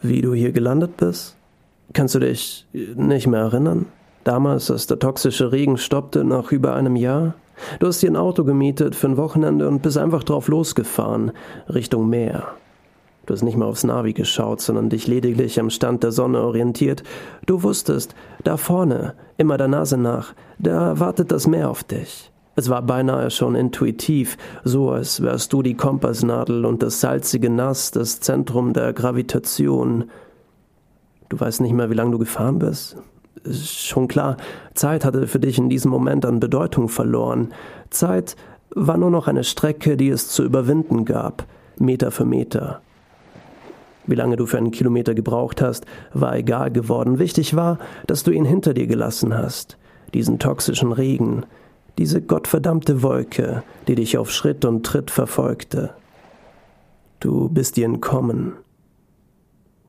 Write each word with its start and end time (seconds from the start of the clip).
Wie 0.00 0.20
du 0.20 0.32
hier 0.32 0.52
gelandet 0.52 0.96
bist? 0.96 1.36
Kannst 1.92 2.14
du 2.14 2.20
dich 2.20 2.66
nicht 2.72 3.26
mehr 3.26 3.40
erinnern? 3.40 3.86
Damals, 4.24 4.70
als 4.70 4.86
der 4.86 4.98
toxische 4.98 5.52
Regen 5.52 5.78
stoppte 5.78 6.22
nach 6.22 6.52
über 6.52 6.74
einem 6.74 6.96
Jahr? 6.96 7.34
Du 7.80 7.88
hast 7.88 8.00
dir 8.02 8.10
ein 8.10 8.16
Auto 8.16 8.44
gemietet 8.44 8.94
für 8.94 9.08
ein 9.08 9.16
Wochenende 9.16 9.66
und 9.66 9.82
bist 9.82 9.98
einfach 9.98 10.22
drauf 10.22 10.48
losgefahren, 10.48 11.32
Richtung 11.68 12.08
Meer. 12.08 12.48
Du 13.26 13.34
hast 13.34 13.42
nicht 13.42 13.56
mal 13.56 13.66
aufs 13.66 13.84
Navi 13.84 14.12
geschaut, 14.12 14.60
sondern 14.60 14.88
dich 14.88 15.06
lediglich 15.06 15.58
am 15.58 15.70
Stand 15.70 16.02
der 16.02 16.12
Sonne 16.12 16.40
orientiert. 16.42 17.02
Du 17.46 17.62
wusstest, 17.62 18.14
da 18.44 18.56
vorne, 18.56 19.14
immer 19.36 19.58
der 19.58 19.68
Nase 19.68 19.98
nach, 19.98 20.32
da 20.58 21.00
wartet 21.00 21.32
das 21.32 21.46
Meer 21.46 21.68
auf 21.68 21.82
dich. 21.82 22.30
Es 22.58 22.68
war 22.68 22.82
beinahe 22.82 23.30
schon 23.30 23.54
intuitiv, 23.54 24.36
so 24.64 24.90
als 24.90 25.22
wärst 25.22 25.52
du 25.52 25.62
die 25.62 25.76
Kompassnadel 25.76 26.64
und 26.64 26.82
das 26.82 27.00
salzige 27.00 27.50
Nass 27.50 27.92
das 27.92 28.18
Zentrum 28.18 28.72
der 28.72 28.92
Gravitation. 28.92 30.10
Du 31.28 31.38
weißt 31.38 31.60
nicht 31.60 31.72
mehr, 31.72 31.88
wie 31.88 31.94
lange 31.94 32.10
du 32.10 32.18
gefahren 32.18 32.58
bist? 32.58 32.96
Schon 33.48 34.08
klar, 34.08 34.38
Zeit 34.74 35.04
hatte 35.04 35.28
für 35.28 35.38
dich 35.38 35.56
in 35.56 35.68
diesem 35.68 35.92
Moment 35.92 36.26
an 36.26 36.40
Bedeutung 36.40 36.88
verloren. 36.88 37.54
Zeit 37.90 38.34
war 38.74 38.96
nur 38.96 39.12
noch 39.12 39.28
eine 39.28 39.44
Strecke, 39.44 39.96
die 39.96 40.08
es 40.08 40.26
zu 40.26 40.42
überwinden 40.42 41.04
gab, 41.04 41.46
Meter 41.78 42.10
für 42.10 42.24
Meter. 42.24 42.80
Wie 44.08 44.16
lange 44.16 44.34
du 44.34 44.46
für 44.46 44.58
einen 44.58 44.72
Kilometer 44.72 45.14
gebraucht 45.14 45.62
hast, 45.62 45.86
war 46.12 46.34
egal 46.34 46.72
geworden. 46.72 47.20
Wichtig 47.20 47.54
war, 47.54 47.78
dass 48.08 48.24
du 48.24 48.32
ihn 48.32 48.44
hinter 48.44 48.74
dir 48.74 48.88
gelassen 48.88 49.38
hast. 49.38 49.78
Diesen 50.12 50.40
toxischen 50.40 50.90
Regen, 50.90 51.44
diese 51.98 52.22
gottverdammte 52.22 53.02
Wolke, 53.02 53.64
die 53.88 53.96
dich 53.96 54.16
auf 54.16 54.30
Schritt 54.30 54.64
und 54.64 54.86
Tritt 54.86 55.10
verfolgte. 55.10 55.90
Du 57.20 57.48
bist 57.48 57.76
ihr 57.76 57.84
entkommen. 57.84 58.52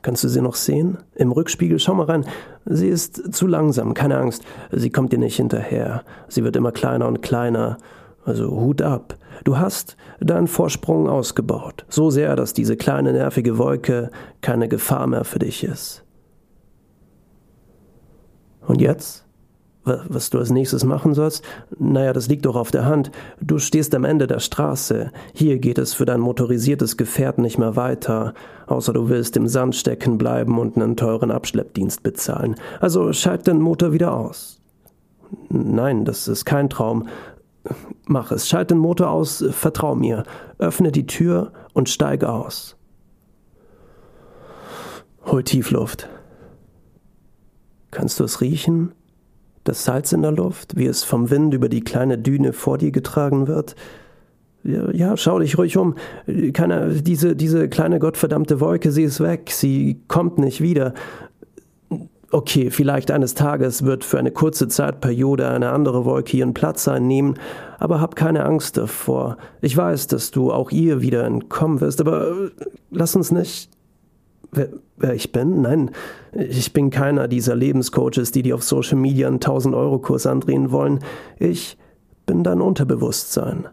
Kannst 0.00 0.24
du 0.24 0.28
sie 0.28 0.40
noch 0.40 0.54
sehen? 0.54 0.98
Im 1.14 1.32
Rückspiegel, 1.32 1.78
schau 1.78 1.94
mal 1.94 2.06
rein. 2.06 2.24
Sie 2.64 2.88
ist 2.88 3.34
zu 3.34 3.46
langsam, 3.46 3.92
keine 3.92 4.16
Angst. 4.16 4.42
Sie 4.72 4.90
kommt 4.90 5.12
dir 5.12 5.18
nicht 5.18 5.36
hinterher. 5.36 6.02
Sie 6.28 6.44
wird 6.44 6.56
immer 6.56 6.72
kleiner 6.72 7.06
und 7.06 7.20
kleiner. 7.20 7.76
Also 8.24 8.50
Hut 8.50 8.80
ab. 8.80 9.16
Du 9.44 9.58
hast 9.58 9.96
deinen 10.20 10.48
Vorsprung 10.48 11.08
ausgebaut. 11.08 11.84
So 11.88 12.10
sehr, 12.10 12.36
dass 12.36 12.54
diese 12.54 12.76
kleine 12.76 13.12
nervige 13.12 13.58
Wolke 13.58 14.10
keine 14.40 14.68
Gefahr 14.68 15.06
mehr 15.06 15.24
für 15.24 15.38
dich 15.40 15.62
ist. 15.62 16.04
Und 18.66 18.80
jetzt? 18.80 19.27
Was 20.08 20.30
du 20.30 20.38
als 20.38 20.50
nächstes 20.50 20.84
machen 20.84 21.14
sollst? 21.14 21.44
Naja, 21.78 22.12
das 22.12 22.28
liegt 22.28 22.46
doch 22.46 22.56
auf 22.56 22.70
der 22.70 22.84
Hand. 22.84 23.10
Du 23.40 23.58
stehst 23.58 23.94
am 23.94 24.04
Ende 24.04 24.26
der 24.26 24.40
Straße. 24.40 25.10
Hier 25.32 25.58
geht 25.58 25.78
es 25.78 25.94
für 25.94 26.04
dein 26.04 26.20
motorisiertes 26.20 26.96
Gefährt 26.96 27.38
nicht 27.38 27.58
mehr 27.58 27.76
weiter. 27.76 28.34
Außer 28.66 28.92
du 28.92 29.08
willst 29.08 29.36
im 29.36 29.48
Sand 29.48 29.74
stecken 29.74 30.18
bleiben 30.18 30.58
und 30.58 30.76
einen 30.76 30.96
teuren 30.96 31.30
Abschleppdienst 31.30 32.02
bezahlen. 32.02 32.56
Also 32.80 33.12
schalt 33.12 33.46
den 33.46 33.60
Motor 33.60 33.92
wieder 33.92 34.14
aus. 34.14 34.60
Nein, 35.48 36.04
das 36.04 36.28
ist 36.28 36.44
kein 36.44 36.70
Traum. 36.70 37.08
Mach 38.06 38.30
es. 38.30 38.48
Schalt 38.48 38.70
den 38.70 38.78
Motor 38.78 39.10
aus, 39.10 39.44
vertrau 39.50 39.94
mir. 39.94 40.24
Öffne 40.58 40.92
die 40.92 41.06
Tür 41.06 41.52
und 41.72 41.88
steig 41.88 42.24
aus. 42.24 42.76
Hol 45.26 45.42
Tiefluft. 45.44 46.08
Kannst 47.90 48.20
du 48.20 48.24
es 48.24 48.40
riechen? 48.40 48.92
Das 49.68 49.84
Salz 49.84 50.12
in 50.12 50.22
der 50.22 50.32
Luft, 50.32 50.76
wie 50.76 50.86
es 50.86 51.04
vom 51.04 51.30
Wind 51.30 51.54
über 51.54 51.68
die 51.68 51.82
kleine 51.82 52.18
Düne 52.18 52.52
vor 52.52 52.78
dir 52.78 52.90
getragen 52.90 53.46
wird. 53.46 53.76
Ja, 54.64 55.16
schau 55.16 55.38
dich 55.38 55.56
ruhig 55.56 55.76
um. 55.76 55.94
Keine, 56.52 56.90
diese, 57.02 57.36
diese 57.36 57.68
kleine 57.68 57.98
gottverdammte 57.98 58.60
Wolke, 58.60 58.90
sie 58.90 59.04
ist 59.04 59.20
weg, 59.20 59.50
sie 59.50 60.00
kommt 60.08 60.38
nicht 60.38 60.60
wieder. 60.60 60.94
Okay, 62.30 62.70
vielleicht 62.70 63.10
eines 63.10 63.34
Tages 63.34 63.84
wird 63.84 64.04
für 64.04 64.18
eine 64.18 64.30
kurze 64.30 64.68
Zeitperiode 64.68 65.48
eine 65.48 65.70
andere 65.70 66.04
Wolke 66.04 66.36
ihren 66.36 66.52
Platz 66.52 66.86
einnehmen, 66.86 67.38
aber 67.78 68.02
hab 68.02 68.16
keine 68.16 68.44
Angst 68.44 68.76
davor. 68.76 69.38
Ich 69.62 69.74
weiß, 69.74 70.08
dass 70.08 70.30
du 70.30 70.52
auch 70.52 70.70
ihr 70.70 71.00
wieder 71.00 71.24
entkommen 71.24 71.80
wirst, 71.80 72.00
aber 72.02 72.50
lass 72.90 73.16
uns 73.16 73.30
nicht 73.30 73.70
wer 74.98 75.14
ich 75.14 75.32
bin? 75.32 75.62
Nein, 75.62 75.90
ich 76.32 76.72
bin 76.72 76.90
keiner 76.90 77.28
dieser 77.28 77.54
Lebenscoaches, 77.54 78.32
die 78.32 78.42
dir 78.42 78.54
auf 78.54 78.62
Social 78.62 78.98
Media 78.98 79.28
einen 79.28 79.40
1000-Euro-Kurs 79.40 80.26
andrehen 80.26 80.70
wollen. 80.70 81.00
Ich 81.38 81.78
bin 82.26 82.44
dein 82.44 82.60
Unterbewusstsein. 82.60 83.68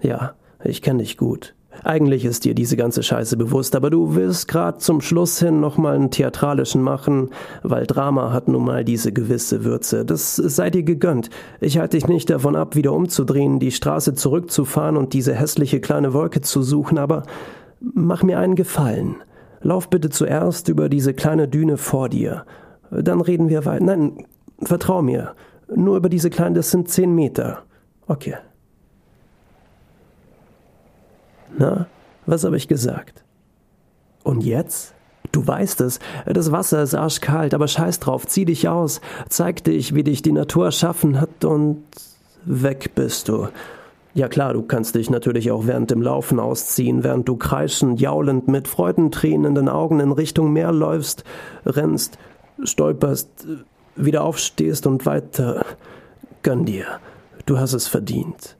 Ja, 0.00 0.34
ich 0.64 0.82
kenne 0.82 1.00
dich 1.00 1.16
gut. 1.16 1.54
Eigentlich 1.84 2.24
ist 2.24 2.44
dir 2.44 2.54
diese 2.54 2.76
ganze 2.76 3.02
Scheiße 3.02 3.36
bewusst, 3.36 3.74
aber 3.76 3.90
du 3.90 4.14
willst 4.14 4.48
grad 4.48 4.82
zum 4.82 5.00
Schluss 5.00 5.38
hin 5.38 5.60
nochmal 5.60 5.94
einen 5.94 6.10
theatralischen 6.10 6.82
machen, 6.82 7.30
weil 7.62 7.86
Drama 7.86 8.32
hat 8.32 8.48
nun 8.48 8.64
mal 8.64 8.84
diese 8.84 9.12
gewisse 9.12 9.64
Würze. 9.64 10.04
Das 10.04 10.36
sei 10.36 10.70
dir 10.70 10.82
gegönnt. 10.82 11.30
Ich 11.60 11.78
halte 11.78 11.96
dich 11.96 12.08
nicht 12.08 12.28
davon 12.28 12.56
ab, 12.56 12.74
wieder 12.74 12.92
umzudrehen, 12.92 13.60
die 13.60 13.70
Straße 13.70 14.14
zurückzufahren 14.14 14.96
und 14.96 15.14
diese 15.14 15.34
hässliche 15.34 15.80
kleine 15.80 16.12
Wolke 16.12 16.40
zu 16.40 16.62
suchen, 16.62 16.98
aber 16.98 17.22
mach 17.80 18.22
mir 18.22 18.38
einen 18.38 18.56
Gefallen. 18.56 19.16
Lauf 19.62 19.90
bitte 19.90 20.10
zuerst 20.10 20.68
über 20.68 20.88
diese 20.88 21.14
kleine 21.14 21.48
Düne 21.48 21.76
vor 21.76 22.08
dir. 22.08 22.44
Dann 22.90 23.20
reden 23.20 23.48
wir 23.48 23.64
weiter. 23.64 23.84
Nein, 23.84 24.24
vertrau 24.62 25.02
mir. 25.02 25.34
Nur 25.74 25.96
über 25.96 26.08
diese 26.08 26.30
kleine, 26.30 26.56
das 26.56 26.70
sind 26.70 26.88
zehn 26.88 27.14
Meter. 27.14 27.62
Okay. 28.06 28.36
Na, 31.56 31.86
was 32.26 32.44
habe 32.44 32.56
ich 32.56 32.68
gesagt? 32.68 33.24
Und 34.24 34.44
jetzt? 34.44 34.94
Du 35.32 35.46
weißt 35.46 35.80
es, 35.82 36.00
das 36.26 36.50
Wasser 36.50 36.82
ist 36.82 36.94
arschkalt, 36.94 37.54
aber 37.54 37.68
scheiß 37.68 38.00
drauf, 38.00 38.26
zieh 38.26 38.44
dich 38.44 38.68
aus, 38.68 39.00
zeig 39.28 39.62
dich, 39.62 39.94
wie 39.94 40.02
dich 40.02 40.22
die 40.22 40.32
Natur 40.32 40.66
erschaffen 40.66 41.20
hat 41.20 41.44
und 41.44 41.84
weg 42.44 42.92
bist 42.96 43.28
du. 43.28 43.48
Ja 44.12 44.28
klar, 44.28 44.54
du 44.54 44.62
kannst 44.62 44.96
dich 44.96 45.08
natürlich 45.08 45.52
auch 45.52 45.66
während 45.66 45.90
dem 45.90 46.02
Laufen 46.02 46.40
ausziehen, 46.40 47.04
während 47.04 47.28
du 47.28 47.36
kreischend, 47.36 48.00
jaulend 48.00 48.48
mit 48.48 48.66
Freudentränen 48.66 49.46
in 49.46 49.54
den 49.54 49.68
Augen 49.68 50.00
in 50.00 50.10
Richtung 50.10 50.52
Meer 50.52 50.72
läufst, 50.72 51.22
rennst, 51.64 52.18
stolperst, 52.64 53.28
wieder 53.94 54.24
aufstehst 54.24 54.86
und 54.86 55.06
weiter. 55.06 55.64
Gönn 56.42 56.64
dir, 56.64 56.86
du 57.46 57.58
hast 57.58 57.72
es 57.72 57.86
verdient. 57.86 58.56